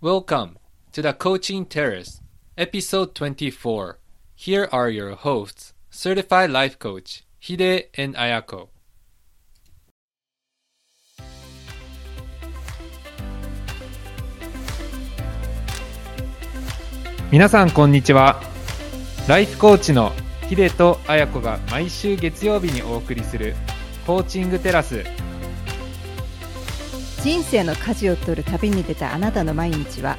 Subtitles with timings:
[0.00, 0.58] Welcome
[0.92, 2.20] to the Coaching Terrace,
[2.56, 3.98] episode 24.
[4.36, 8.68] Here are your hosts, certified life coach Hide and Ayako.
[17.32, 18.40] 皆さんこんにちは
[19.26, 20.12] ライフコーチの
[20.48, 23.56] ヒデとアヤコが毎週月曜日にお送りする
[24.06, 25.02] コーチングテラス
[27.22, 30.16] 人生の舵を取る旅に出たあなたの毎日は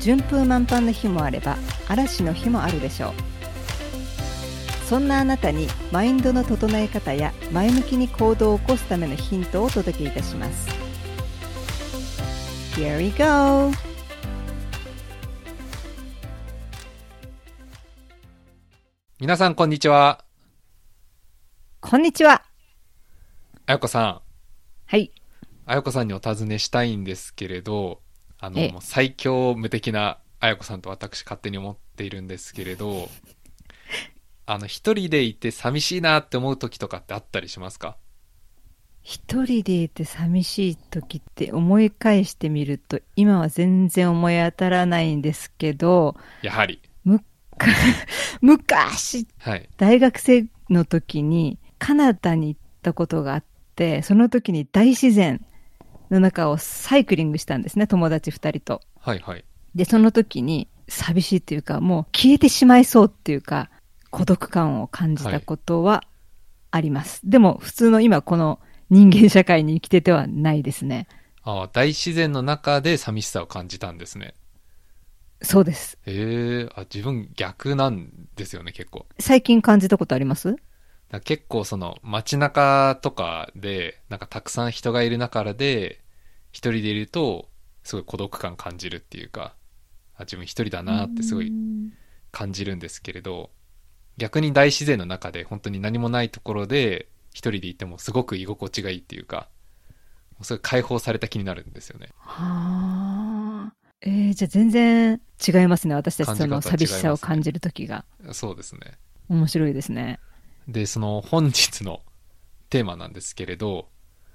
[0.00, 1.56] 順風満帆の日もあれば
[1.88, 3.12] 嵐の日もあるでしょう
[4.86, 10.68] そんなあなたにマインドの整え方や前向きに行動を起こすためのヒントをお届けいたします
[12.78, 13.72] Here we go!
[19.20, 20.24] 皆さんこんにちは。
[21.80, 22.42] こんにちは
[23.66, 24.20] あやこさん。
[24.86, 25.12] はい
[25.66, 28.00] あやこさんにお尋ねしたいんですけれど、
[28.38, 33.08] あの、最強無敵なあやこさんと私勝手に思っているんですけれど、
[34.46, 37.96] あの、一人でいて寂しいなって思う時とかってあったりしますか？
[39.02, 46.80] 一人でいて寂しい時って思い返してみると今は全然思い当たらないんですけどやはり。
[48.40, 49.68] 昔はい。
[49.76, 53.44] 大学生の時にカナダに行ったことがあっ
[53.76, 55.44] て、その時に大自然
[56.10, 58.80] の中をサイクリングしたんですね、友達二人と。
[59.00, 59.44] はいはい。
[59.74, 63.70] で、その時に寂しいっていうか、もう消えてしまいそうっていうか、
[64.10, 66.04] 孤独感を感じたことは
[66.70, 67.20] あります。
[67.24, 71.08] でも、普通の今この人間社会に生きててはないですね。
[71.42, 74.34] ああ、大自然の中で寂しさを感じたんですね。
[75.42, 75.98] そうです。
[76.06, 79.06] へえ、あ、自分逆なんですよね、結構。
[79.18, 80.56] 最近感じたことあります？
[81.20, 86.00] 結構その街中とかで、なんかたくさん人がいる中で、
[86.50, 87.48] 一人でいると、
[87.82, 89.54] すごい孤独感感じるっていうか、
[90.16, 91.52] あ自分一人だなってすごい
[92.30, 93.50] 感じるんですけれど、
[94.16, 99.48] 逆に大自然の中で本当に何もないところで一人でいてもすごく居心地がいいっていうか、
[100.42, 102.08] すごい解放された気になるんですよね。
[102.18, 103.74] はあ。
[104.06, 105.94] えー、じゃあ全然違いますね。
[105.94, 108.04] 私たちその寂しさを感じる時が。
[108.32, 108.98] そうですね。
[109.28, 110.20] 面白いですね。
[110.68, 112.00] で、その本日の
[112.70, 113.88] テーマなんですけれど、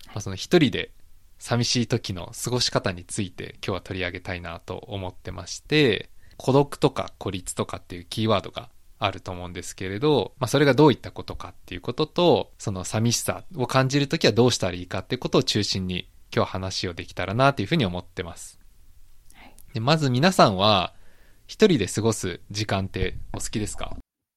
[0.07, 0.91] まあ、その一人で
[1.37, 18.59] 寂しい時の過ごし方について今日は取り上げたいなと思ってまして、孤独とか孤立とかっていうキーワードがあると思うんですけれど、まあ、それがどういったことかっていうことと、その寂しさを感じるときはどうしたらいいかっていうことを中心に今日は話をできたらなというふうに思ってます。
[19.73, 20.93] でまず皆さんは
[21.47, 23.95] 一人で過ごす時間ってお好きですか？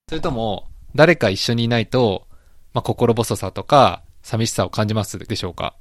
[0.09, 2.27] それとも誰か一緒にいないと、
[2.75, 5.75] まあ、心細さとか寂しさを感じますでしょうか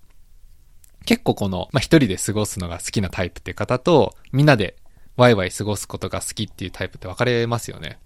[1.05, 4.75] 結構この、まあ、一人で過ごすのが好きなタイプって方と、みんなで
[5.17, 7.99] ワイワイ過ごすことが好きっていうタイプって分かれますよね。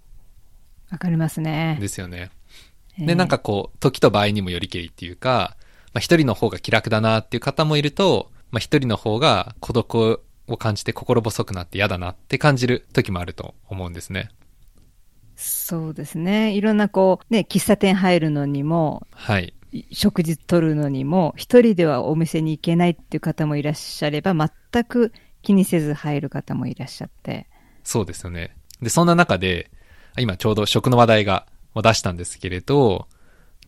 [0.90, 1.76] わかりますね。
[1.80, 2.30] ですよね。
[2.98, 5.56] えーで、なんかこう、時と場合にもよりけりっていうか、
[5.92, 14.30] まあ、一人の方が気楽だなっていう方もいると、まあ、一人の方が孤独を感じて心細くなって嫌だなって感じる時もあると思うんですね。
[15.36, 16.54] そうですね。
[16.54, 19.52] いろんなこう、ね、喫茶店入るのにも、はい。
[19.72, 27.48] い食事取るのにも、一人ではお店に行けないっていう方もいらっしゃれば、全く気にせず入る方もいらっしゃって。
[27.84, 28.56] そうですよね。
[28.80, 29.70] で、そんな中で、
[30.18, 33.06] 今ちょうど食の話題が、を出したんですけれど、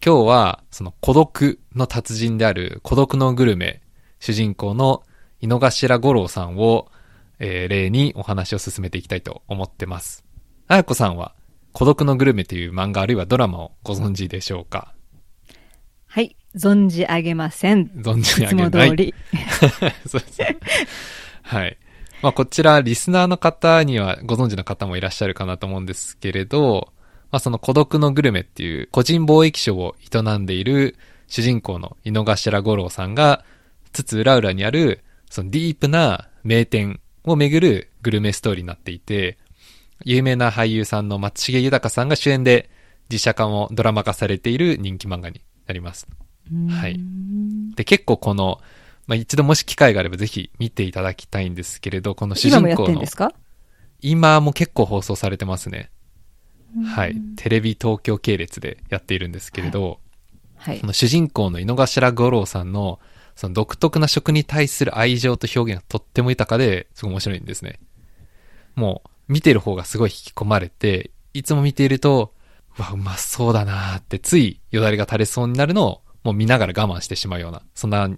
[0.04, 3.82] 今日は、その孤独の達人である孤独のグルメ、
[4.18, 5.02] 主人公の
[5.40, 6.90] 井の頭五郎さんを、
[7.38, 10.24] えー例にお話を進めていきたいと思ってます。
[10.66, 11.34] あやこさんは、
[11.78, 14.94] 孤独のグルメという漫画あるいはドラマをご存知でしょうか？
[16.08, 16.34] はい。
[16.56, 17.86] 存じ上げません。
[17.94, 18.90] 存じいつも上げない？
[18.90, 19.14] 通り。
[20.08, 20.58] そうですね。
[21.42, 21.78] はい。
[22.20, 26.92] まあ、こちら、リスナーの方にはご存知の方もいらっしゃるかなと思うんですけれど、
[27.30, 30.96] まあ、その孤独のグルメっていう個人貿易商を営んでいる
[31.28, 33.44] 主人公の井の頭五郎さんが、
[33.92, 39.38] つつ浦々にある、そのディープな名店を巡るグルメストーリーになっていて、
[40.04, 42.70] 有名な俳優さんの松重豊さんが主演で
[43.10, 46.06] 実写化もドラマ化されている人気漫画になります。
[46.68, 47.00] はい。
[47.74, 48.60] で、結構この、
[49.06, 53.02] まあ、一度もし機会があればぜひ見ていただきたいんですけれど、この主人公の
[54.00, 55.90] 今も結構放送されてますね。
[56.84, 57.16] はい。
[57.36, 60.00] テレビ東京系列でやっているんですけれど、
[60.56, 60.86] はいこ。
[60.86, 63.00] の主人公の井の頭五郎さんの、
[63.34, 67.78] その独特な食に対する愛情と表現がとっても豊かで、すごい面白いんですね。
[68.74, 72.34] もう、見てる方がすごい引き込まれて、いつも見ていると、
[72.78, 78.10] うわ、うまそうだなーって、ついよだれが垂れそうになるのを、もう見ながら我慢してしまうような、そんな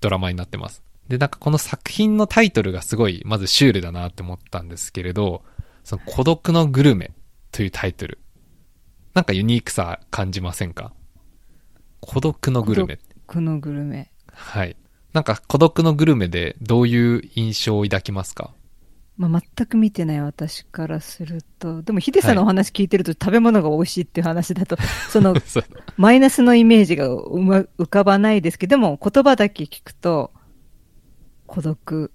[0.00, 0.82] ドラマになってます。
[1.08, 5.42] で、なんかこの作品のタイトルがすごい、まずシュールだなって思ったんですけれど、
[5.84, 7.10] その孤独のグルメ
[7.50, 8.18] というタイトル。
[9.14, 10.92] なんかユニークさ感じませんか？
[12.00, 12.98] 孤独のグルメ。
[13.26, 14.10] このグルメ。
[14.32, 14.76] はい。
[15.12, 18.54] なんか孤独のグルメでどういう印象を抱きますか？
[19.16, 24.76] まあ、全く見てない私からすると、でもヒデさんのお話聞いてると、食べ物が美味しいっていう話だと、
[25.10, 25.34] その
[25.96, 30.32] マイナスのイメージがうま浮かばないですけど、でも言葉だけ聞くと、
[31.46, 32.12] 孤独、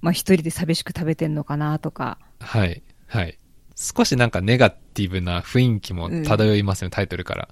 [0.00, 2.82] まあ一人で寂しく食べてんのかなとか、はい。
[3.06, 3.38] はい。
[3.74, 7.48] 少しなんかネガティブな雰囲気も漂いますよね、タイトルから。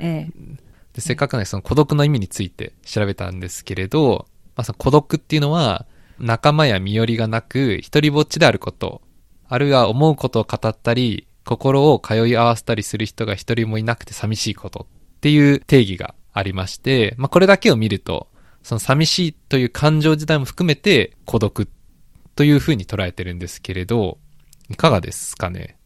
[0.00, 0.56] ええ、
[0.92, 4.26] で、せっかくなのでその孤独の意味について調べたんですけれど、
[4.56, 5.86] まあ、その孤独っていうのは、
[6.18, 9.02] 仲間や身寄りがなく、一人ぼっちであること、
[9.48, 14.86] あるいは思うことを語ったり、心を通い合わせたりする人が一人もいなくて寂しいこと
[15.16, 18.28] っていう定義がありまして、まあ、これだけを見ると、
[18.62, 21.68] その寂しいという感情自体も含めて孤独
[22.36, 24.18] というふうに捉えてるんですけれど、
[24.68, 25.78] いかがですかね？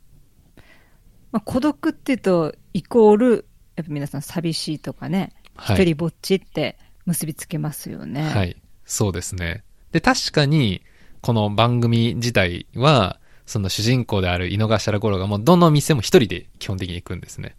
[1.31, 3.47] まあ、孤独って言うと、イコール、
[3.77, 5.77] やっぱ皆さん寂しいとかね、はい。
[5.77, 6.77] 一人ぼっちって
[7.07, 8.29] 結びつけますよね。
[8.29, 8.61] はい。
[8.85, 9.63] そうですね。
[9.93, 10.83] で、確かに、
[11.21, 17.55] この番組自体は、その主人公である井の頭五郎がもうどの店も一人で基本的に行くんですね。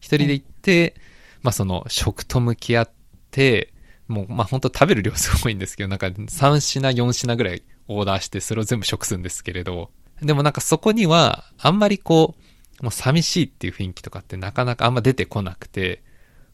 [0.00, 0.94] 一人で行って、
[1.42, 2.90] まあその食と向き合っ
[3.30, 3.72] て、
[4.08, 9.90] もうまあ本当食べる量すごいんですけど、なんか3品4品ぐらいオーダーしてそれを全部食すんですけれど、
[10.20, 12.34] でもなんかそこにはあんまりこ
[12.80, 16.02] う、もう寂しいっていう雰囲気とかってなかなかあんま出てこなくて、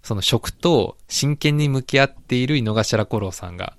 [0.02, 3.76] その食と真剣に向き合っている井の頭五郎さんが、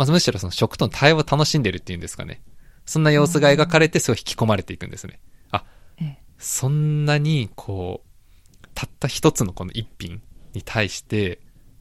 [0.00, 2.40] まずむしろその食との対話を楽しんでるっていうんですかね。
[2.86, 5.20] そんな様子が描かれてすごい引き込まれていくんですね。
[5.50, 5.62] あ、
[6.00, 10.22] ええそんなにこう、たった一つのこの一品
[10.54, 11.38] に対して、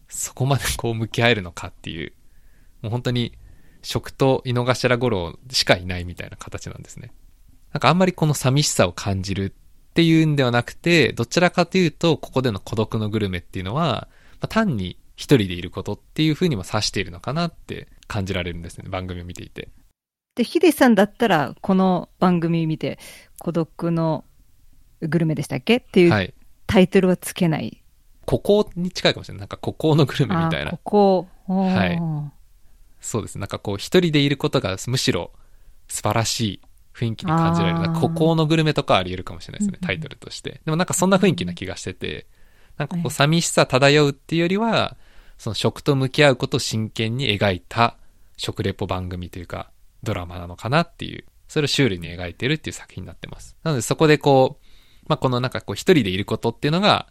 [0.09, 2.11] そこまでこう向き合えるのかっていう、
[2.81, 3.37] もう本当に
[3.83, 7.13] 食と井の頭五郎しかいないみたいな形なんですね。
[7.71, 19.67] なんかあんまりこの寂しさを感じるっていうんではなくて、どちらかというと、ここでの孤独のグルメっていうのは、まあ、単に一人でいることっていうふうにも指しているのかなって感じられるんですね、番組を見ていて。
[20.35, 22.97] で、ヒデさんだったら、この番組見て、
[23.37, 24.23] 孤独の
[25.01, 25.77] グルメでしたっけ？
[25.77, 26.33] っていうはい。
[26.67, 27.83] タイトルはつけない。
[28.25, 29.41] 孤高に近いかもしれない。
[29.41, 31.27] なんか孤高のグルメみたいなあこ。
[31.45, 31.53] こ。
[31.53, 32.31] おーはい
[33.01, 33.37] そうです。
[33.39, 35.31] なんかこう一人でいることがむしろ
[35.87, 36.61] 素晴らしい
[36.93, 37.93] 雰囲気に感じられる。
[37.99, 40.61] 孤高のグルメとかはあり得るかもしれないですね、タイトルとして。
[40.63, 42.27] でもなんかそんな雰囲気な気がしてて、
[42.77, 44.95] なんかこはいう寂しさ漂うっていうよりは、
[45.39, 47.97] その食と向き合うことを真剣に描いた
[48.37, 49.71] 食レポ番組というか
[50.03, 53.55] ドラマなのかなっていう、それをシュールに描いてるっていう作品になってます。
[53.63, 54.65] なのでそこでこう、
[55.07, 57.07] まあこのなんかこう一人でいることっていうのが、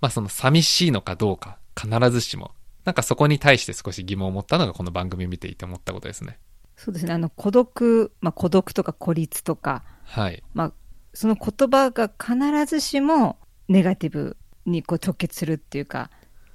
[0.00, 2.50] まあその寂しいのかどうか必ずしも
[2.86, 6.38] なんかそこに対して少し疑問を持ったのがこの番組を見ていて思ったことですね。
[6.76, 7.12] そうですね。
[7.12, 10.42] あの、孤独、まあ、孤独とか孤立とか、はい。
[10.54, 10.72] まあ、
[11.12, 13.38] その言葉が必ずしも
[13.68, 14.36] ネガティブ
[14.66, 16.10] にこう直結するっていうか、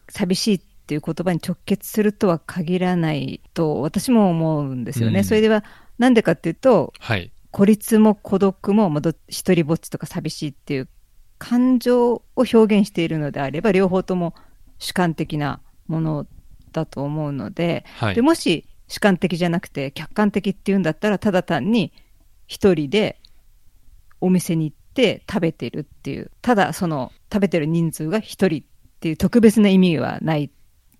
[0.08, 5.20] 寂しいっていう言葉に直結するとは限らないと私も思うんですよね。
[5.20, 5.64] うんそれでは、
[5.98, 7.32] なんでかっていうと、はい。
[7.52, 8.92] 孤立も孤独も、
[9.30, 10.90] 一人ぼっちとか寂しいっていう
[11.38, 14.36] 感情を表現しているのであれば、両方とも
[14.80, 16.28] 主観的なもの
[16.74, 18.16] だと思うので、はい。
[18.16, 21.94] でもし主観的じゃなくて客観的っていうんだったらただ単に
[22.48, 23.22] 一人で
[24.20, 28.64] お店に行って食べてるっていうただその食べてる人数が一人っ
[29.00, 30.52] ていう特別な意味はない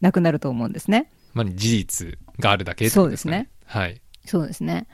[0.02, 3.50] なくなると思うんですねまあ、事実があるだけそうですね。
[3.66, 4.02] はい。
[4.26, 4.88] そうですね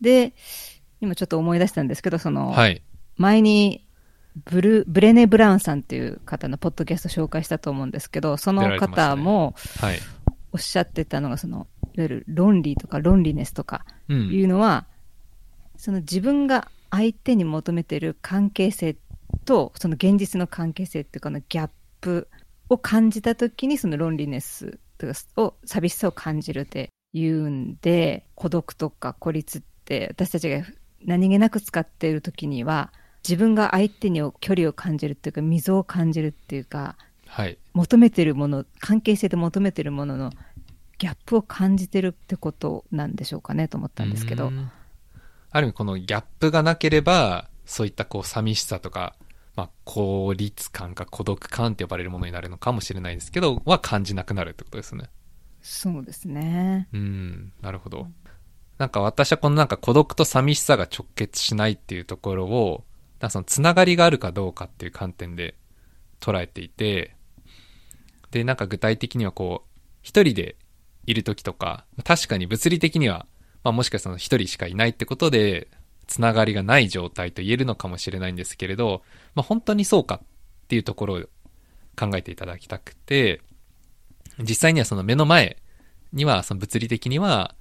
[0.00, 0.32] で
[1.00, 2.82] 今ちょっと思い出したんですけどその、はい。
[3.16, 3.84] 前に
[4.44, 9.98] ブルブレネ・ブラウンさんっていう方のポッドキャスト紹介したと思うんですけどその方もはい。
[10.52, 14.14] おっしゃってたのがそのいわゆる論理とか論理ネスとかう。
[14.14, 14.86] いうんのは、
[15.76, 18.96] その自分が相手に求めてる関係性
[19.44, 22.28] とその現実の関係性っていうかのギャップ
[22.68, 30.62] を感じた時にそのロンリネスとかを寂しさを感じるっていうんで孤独とか孤立って私たちが
[31.04, 36.96] 何気なく使っている時には自分が相手に距離を感じるっていうか溝を感じるっていうか
[37.26, 37.58] はい。
[37.74, 40.32] 求めてるもの関係性で求めてるものの
[40.96, 44.50] ギャップを感じてるってことなんでしょうかねと思ったんですけど
[45.50, 49.14] ある意味このギャップがなければ、そういったこう寂しさとか、
[49.58, 55.10] まあ、孤立感か孤独感って呼ばれるものになるのかもしれないですけど、は感じなくなるってことですね。
[55.62, 58.06] そうですねうん、なるほど。
[58.78, 62.84] なんか私はこのなんか孤独と寂しさが直結しないっていうところを、
[63.18, 65.56] なんかそのつながりがあるかどうかっていう観点で
[66.20, 67.16] 捉えていて、
[68.30, 70.54] で、なんか具体的にはこう、一人で
[71.04, 73.26] いる時とか、確かに物理的には、
[73.64, 75.66] まあもしかしたら一人しかいないってことで、
[76.08, 79.02] つながりがない状態と言えるのかもしれないんですけれど、
[79.36, 80.20] まあ本当にそうかっ
[80.66, 81.20] ていうところを
[81.96, 83.40] 考えていただきたくて、
[84.40, 85.58] 実際にはその目の前
[86.12, 87.54] には、その物理的には、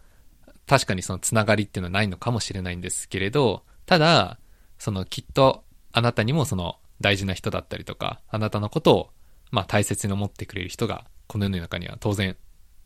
[0.66, 4.39] 確かにそのつながりっていうのはないのかもしれないんですけれど、ただ、
[4.80, 9.10] そのきっとあなたにもその大事な人だったりとか、あなたのことを
[9.51, 12.36] まあ大切に思ってくれる人がこの世の中には当然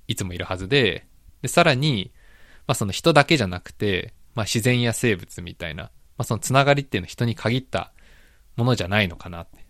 [0.08, 1.06] いつもいるはずで、
[1.42, 2.12] で、さらに、
[2.68, 7.92] まあその人だけじゃなくて、まあ自然や生物みたいな、まあそのつながりっていうのは人に限った
[8.56, 9.66] ものじゃないのかなって。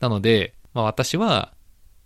[0.00, 1.52] なので、まあ私は、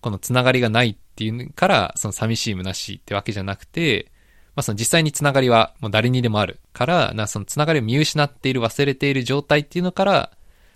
[0.00, 4.12] このつながりがないっていうから、その寂しい虚しいってわけじゃなくて、
[4.54, 10.30] まあその実際につながりはもう誰にでもあるから、なそのつながりを見失っている、忘れている状態っていうのから、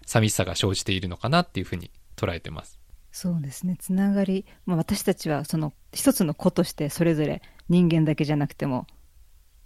[0.06, 2.78] 寂しさが生じているのかなっていうふうに捉えてます。
[3.10, 8.86] そうですねつながり、まあ、私たちはその一つの子としてそれぞれ人間だけじゃなくても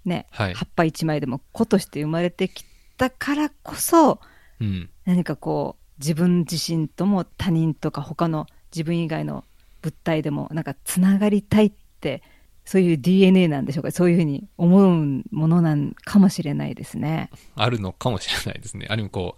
[0.05, 2.65] ね、はい、葉っぱ一枚でも子として生まれてき
[2.97, 4.21] たからこそ、
[4.61, 9.45] うん、何かこう自分自身とも他人とか他の自分以外の
[9.81, 12.23] 物体でもなんかつながりたいって
[12.65, 13.91] そういう DNA なんでしょうか？
[13.91, 17.31] そういうふうに思うものなんかもしれないですね。
[17.57, 18.87] あるのかもしれないですね。
[18.89, 19.37] ある意味こ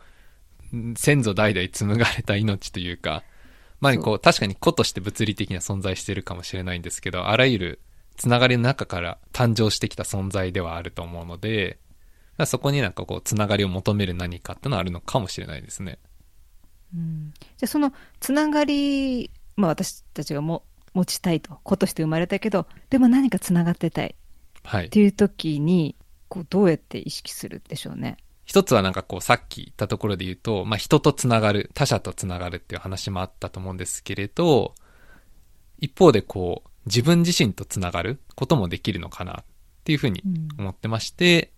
[0.72, 3.22] う先祖代々紡がれた命というか
[3.80, 7.80] まあ、こう、確かに子として物理的には存在しているかもしれないんですけど、あらゆる
[8.16, 11.78] つながりの中から誕生してきた存在ではあると思うので、
[12.46, 15.98] そこになんかこう、つながりを求める何かってのはあるのかもしれないですね。
[16.94, 24.14] うん、じゃあそのつながり、まあ、私たちがも持ちたいと子として生まれたけどでも何かつながってたい、
[24.62, 25.96] はい、っていう時に
[26.28, 28.16] こうどうやって意識するでしょうね？
[28.44, 34.74] 一つはなんかこうさっき言ったところで言うと、まあ、人とつながる、他者とつながるっていう話もあったと思うんですけれど、
[35.78, 39.44] 一方でこう、自分自身とつながることもできるのかなっ
[39.84, 40.22] ていうふうに
[40.58, 41.52] 思ってまして、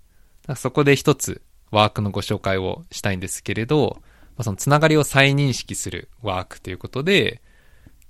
[0.49, 3.99] うん、そこで一つワークのご紹介をしたいんですけれど、
[4.37, 7.43] まあ、そのつながりを再認識するワークということで、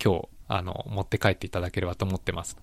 [0.02, 2.56] 今日、あの、持って帰っていただければと思ってます。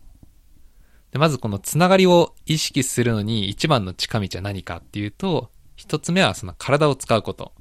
[1.12, 7.54] で、まずこのつながりを意識するのに一番の近道は何かっていうと、一つ目はその体を使うこと。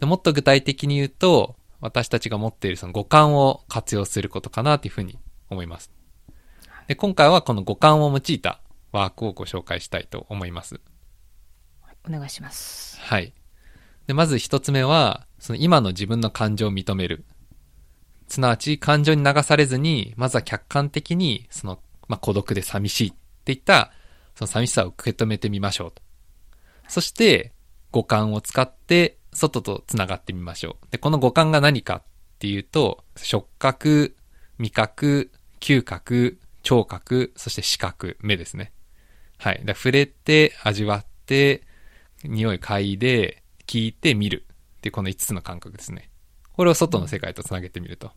[0.00, 5.18] でもっと具体的に言うと、私たちが持っているその五感を活用することかなというふうに
[5.50, 5.90] 思います。
[6.88, 8.60] で今回はこの五感を用いた
[8.92, 10.80] ワークをご紹介したいと思います。
[12.08, 12.98] お願いします。
[13.00, 13.32] はい。
[14.06, 17.24] で、まず一つ目は、その今の自分の感情を認める。
[18.28, 23.92] すなわち感情に流されずに、まずは客観的に、その、まあ、孤独で寂しいっていった、
[24.34, 26.02] その寂しさを受け止めてみましょうと。
[26.88, 27.52] そして、
[27.90, 30.86] 五感を使って外と繋がってみましょう。
[30.90, 32.02] で、この五感が何かっ
[32.38, 34.16] ていうと、触覚、
[34.58, 38.72] 味覚、嗅覚、聴覚、そして視覚、目ですね。
[39.38, 39.62] はい。
[39.64, 41.62] だ触れて、味わって、
[42.24, 44.46] 匂い嗅いで、聞いて、見る。
[44.48, 46.10] っていうこの5つの感覚ですね。
[46.52, 48.12] これを外の世界と繋げてみると。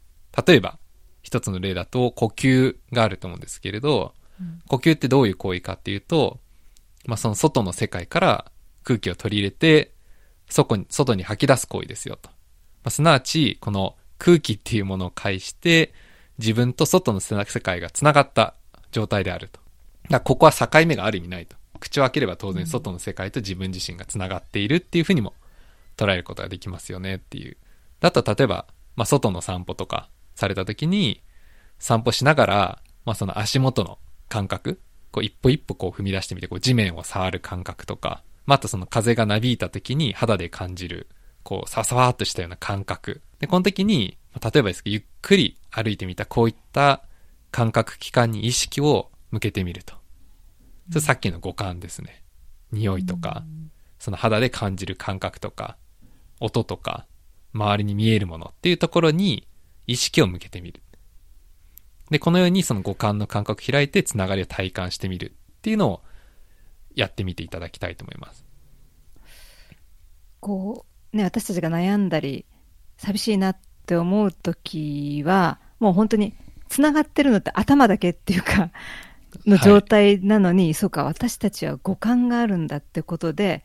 [0.45, 0.79] 例えば、
[1.21, 4.13] 一つの例だと、呼吸があると思うんですけれど、
[4.67, 6.39] 呼吸ってどういう行為かっていうと、
[7.05, 8.51] まあ、その外の世界から
[8.83, 9.93] 空気を取り入れて、
[10.49, 12.29] 外に、外に吐き出す行為ですよと。
[12.29, 12.35] ま
[12.85, 15.93] あ、すなわち、この空気っていうものを介して、
[16.37, 18.55] 自分と外の世界が繋がった
[18.91, 19.59] 状態であると。
[20.09, 21.55] だここは境目がある意味ないと。
[21.79, 25.33] 口を開ければ当然外の世界と自分自身が繋がっているっていうふうにも
[25.97, 27.57] 捉えることができますよねっていう。
[27.99, 28.65] だと例えば、
[28.95, 31.21] まあ、外の散歩とかされた時に、
[31.79, 33.99] 散歩しながら、まあ、その足元の
[34.29, 34.79] 感覚、
[35.11, 41.07] こう一歩一歩こう踏み出してみて、こう地面を触る感覚とか、またその風がなびいた時に肌で感じる、
[41.43, 43.21] こう、ささわーっとしたような感覚。
[43.39, 47.03] で、この時に、例えばですけど、ゆっくり歩いてみたこういった
[47.51, 49.95] 感覚器官に意識を向けてみると。
[50.89, 52.23] それさっきの五感ですね。
[52.71, 53.43] 匂いとか、
[53.99, 55.77] その肌で感じる感覚とか、
[56.39, 57.07] 音とか、
[57.53, 59.47] 周りに見えるものっていうところに
[59.87, 60.81] 意識を向けてみる。
[62.11, 66.01] で、このようにその五感の感覚開いてつながりを体感してみるっていうのを
[66.93, 68.45] やってみていただきたいと思います。
[70.39, 72.45] こうね私たちが悩んだり
[72.97, 76.33] 寂しいなって思う時はもう本当に
[76.67, 78.71] つながってるのって頭だけっていうか
[79.45, 83.63] の状態なのに、はい、そうか私たちは五感があるんだってことで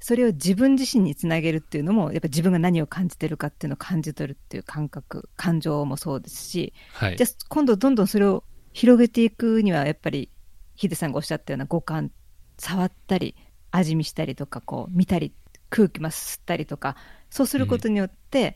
[0.00, 10.30] それを自分自身につなげるっていうのもやっぱ自分が何を感じてるかっていうのを感じ取るっていう感覚感情もそうですし、はい、じゃあ今度どんどんそれを広げていくにはやっぱり
[10.74, 12.10] ヒデさんがおっしゃったような五感
[12.56, 13.36] 触ったり
[13.70, 15.34] 味見したりとかこう見たり
[15.68, 16.96] 空気も吸ったりとか
[17.28, 18.54] そうすることによって、うん、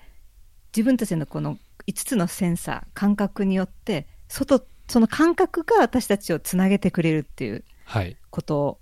[0.74, 8.16] 自分たちのこの5つのセンサー感覚によって外その感覚が私たちをつなげてくれるっていうはい。
[8.30, 8.78] こと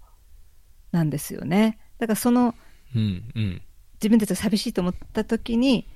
[0.92, 1.78] なんですよね。
[1.99, 2.54] だからその
[2.94, 3.62] うん、うん。
[3.94, 5.88] 自分たちが寂しいと思った時に、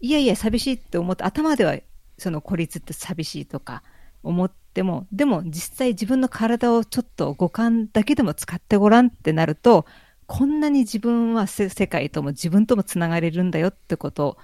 [0.00, 1.76] いやいや寂しいって思って、頭では
[2.18, 3.82] その孤立って寂しいとか
[4.22, 9.86] 思っても、でも実際自分の体をちょっと五感だけでも使ってごらんってなると、
[10.26, 14.38] こんなに自分はせ世界とも自分ともつながれるんだよってこと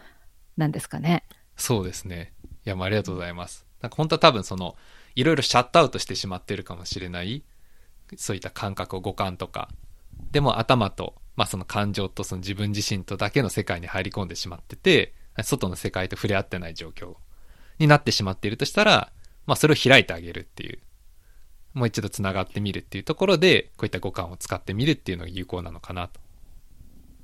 [0.61, 1.25] なんですかね。
[1.57, 2.33] そうですね。
[2.65, 3.67] いや、もうありがとうございます。
[3.81, 4.77] なんか本当は多分その、
[5.17, 7.43] いろいろシャットアウトしてしまってるかもしれない、
[8.17, 9.69] そういった感覚を五感とか、
[10.31, 17.15] でも頭と、まあその感情とその自分自身とだけの世界に入り込んでしまってて、外の世界と触れ合ってない状況
[17.79, 19.13] になってしまっているとしたら、
[19.47, 20.79] まあそれを開いてあげるっていう、
[21.73, 26.21] もう一度繋がってみるっていうところで、こういった五感を使ってみるっていうのが有効なのかなと。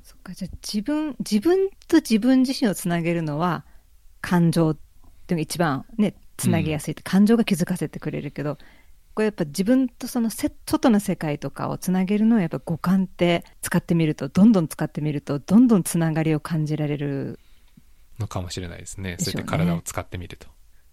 [0.06, 3.64] そっか、じゃあ自分、自分と自分自身をつなげるのは、
[4.20, 8.56] 感情っていうのが一番ね、つなげやすいって、感情が気づかせてくれるけど、
[9.14, 17.40] これやっぱ自分とそのせ外の世界とかをつなげるのはやっぱ五感って使ってみると、どんどん使ってみると、どんどんつながりを感じられる。
[18.20, 19.16] のかもしれないですね。
[19.16, 20.46] ねそういった体を使ってみると。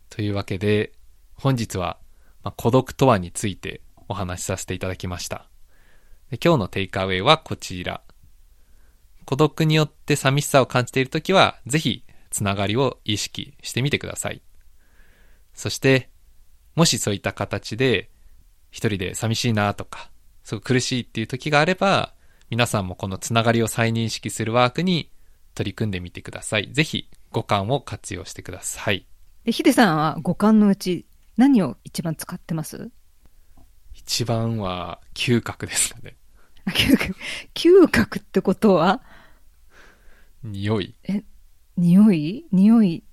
[0.09, 0.91] というわけで、
[1.35, 1.99] 本日は、
[2.43, 5.47] まあ、孤独とはについてお話しさせていただきました。
[6.31, 8.01] で今日のテイクアウェイはこちら。
[9.25, 14.41] 孤独によって寂しさを感じているときは、ぜひ、つながりを意識してみてください。
[15.53, 16.09] そして、
[16.75, 18.09] もしそういった形で、
[18.71, 20.09] 一人で寂しいなとか、
[20.43, 22.13] すごく苦しいっていう時があれば、
[22.49, 25.11] 皆さんもこのつながりを再認識するワークに
[25.55, 26.69] 取り組んでみてください。
[26.71, 29.05] ぜひ五感を活用してください。
[29.43, 31.05] で、ヒデさんは五感のうち
[31.37, 32.91] 何を一番使ってます？
[33.93, 36.15] 一番は嗅覚ですかね。
[36.65, 37.15] あ嗅覚。
[37.53, 39.01] 嗅覚ってことは？
[40.43, 40.95] 匂い。
[41.77, 42.45] 匂い？
[42.51, 43.03] 匂い？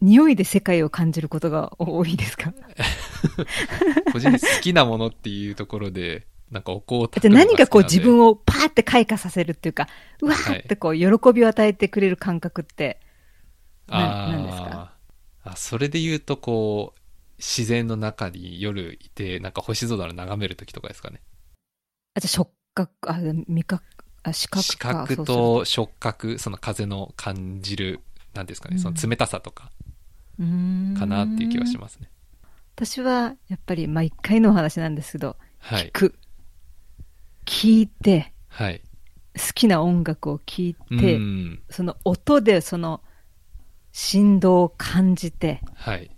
[0.00, 2.52] 匂いで世界を感じることが多いですか？
[4.12, 8.30] 個人的に好きなものっていうところで、なんかお香をだって何かこう自分を。
[8.30, 9.88] をパーって開花させるっていうか、
[10.20, 13.00] うわーってこう喜びを与えてくれる感覚って、
[13.86, 14.92] な何ですか？
[15.44, 17.00] あそれで言うとこう、
[17.38, 21.20] 自然の中に夜いて、なんか星空を眺めるときとかですかね。
[22.14, 23.18] あ、じゃあ触覚、あ、
[23.48, 23.84] 味覚、
[24.22, 24.62] あ、視覚か。
[24.62, 28.00] 視覚と触覚、その風の感じる、
[28.34, 29.70] なんですかね、うんその冷たさとか
[30.98, 32.10] かなっていう気がしますね。
[32.74, 35.86] 私は、やっぱり毎回のお話なんですけど、はい。
[35.86, 36.14] 聞く。
[37.44, 38.80] 聞いて、はい。
[39.34, 41.62] 好きな音楽を聞いうて、ん。
[41.70, 43.02] その音でその
[43.92, 46.10] 振動を感じて、はい。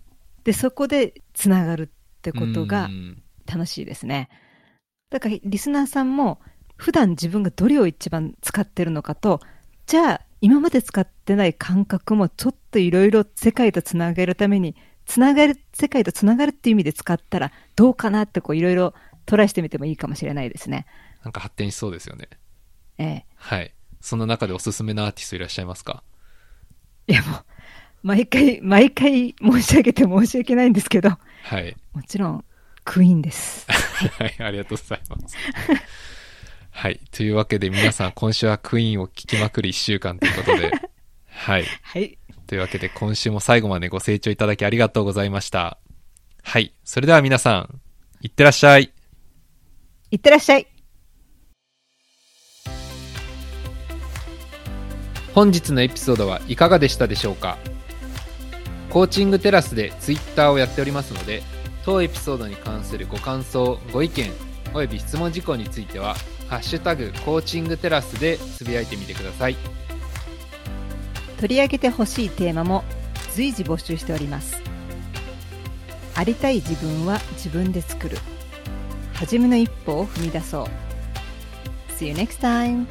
[0.44, 4.28] で、そこでつながるってことがうん楽しいですね。
[5.10, 6.40] だから、リスナーさんも、
[6.76, 9.40] 普段自分がどれを一番使ってるのかと、
[9.86, 18.94] じゃあ、今まで使ってない感覚もちょっといろいろ世界とつなげるために、つながる、世界とつながるっていう意味で使ったらどうかなってこういろいろ
[19.26, 20.86] トライしてみてもいいかもしれないですね。
[21.22, 22.28] なんか発展しそうですよね。
[22.98, 23.26] ええ。
[23.36, 23.74] はい。
[24.00, 26.02] その中でおすすめのアーティストいらっしゃいますか？
[27.06, 27.44] いやもう、
[28.02, 31.10] 毎回、毎回申し上げて申し訳ないんですけど、
[31.42, 31.76] はい。
[31.92, 32.44] もちろん、
[32.84, 33.66] クイーンです。
[33.70, 35.36] はい、ありがとうございます。
[36.76, 37.00] はい。
[37.12, 40.72] というわけで皆さん 今週はクイーンを聞きまくる一週間ということで、
[41.30, 41.64] はい。
[41.82, 42.18] はい。
[42.48, 45.78] というわけで今週も最後までご清聴いただきありがとうございました。
[46.42, 46.74] はい。
[46.84, 47.80] それでは皆さん、
[48.20, 48.92] いってらっしゃい。
[50.10, 50.66] いってらっしゃい。
[55.32, 57.56] 本日のエピソードはいかがでしたでしょうか？
[58.90, 61.42] コーチングテラスでツイッターをやっておりますので
[61.84, 64.30] 当エピソードに関するご感想ご意見
[64.72, 66.14] および質問事項については
[66.54, 69.56] 「ハッシュタグコーチングテラス」でつぶやいてみてください。
[71.40, 72.84] 取り上げてほしいテーマも
[73.34, 74.62] 随時募集しております。
[76.14, 78.18] ありたい自分は自分で作る。
[79.14, 80.66] 初めの一歩を踏み出そう。
[81.92, 82.86] See you next time!